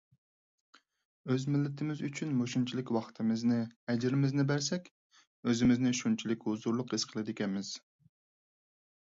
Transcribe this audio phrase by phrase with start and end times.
[1.33, 3.59] ئۆز مىللىتىمىز ئۈچۈن مۇشۇنچىلىك ۋاقتىمىزنى،
[3.93, 4.89] ئەجرىمىزنى بەرسەك،
[5.51, 7.73] ئۆزىمىزنى شۇنچىلىك ھۇزۇرلۇق ھېس قىلىدىكەنمىز.